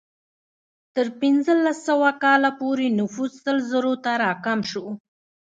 [0.95, 4.85] تر پنځلس سوه کال پورې نفوس سل زرو ته راکم شو.